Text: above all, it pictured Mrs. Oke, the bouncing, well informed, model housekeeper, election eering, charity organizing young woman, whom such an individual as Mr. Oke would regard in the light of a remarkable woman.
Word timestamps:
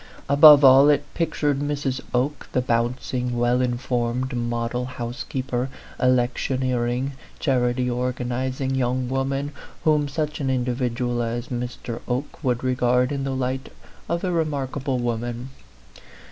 above 0.27 0.65
all, 0.65 0.89
it 0.89 1.03
pictured 1.13 1.59
Mrs. 1.59 2.01
Oke, 2.11 2.49
the 2.53 2.59
bouncing, 2.61 3.37
well 3.37 3.61
informed, 3.61 4.33
model 4.35 4.85
housekeeper, 4.85 5.69
election 5.99 6.61
eering, 6.61 7.11
charity 7.37 7.87
organizing 7.87 8.73
young 8.73 9.07
woman, 9.07 9.51
whom 9.83 10.07
such 10.07 10.39
an 10.39 10.49
individual 10.49 11.21
as 11.21 11.49
Mr. 11.49 12.01
Oke 12.07 12.43
would 12.43 12.63
regard 12.63 13.11
in 13.11 13.23
the 13.25 13.35
light 13.35 13.71
of 14.09 14.23
a 14.23 14.31
remarkable 14.31 14.97
woman. 14.97 15.51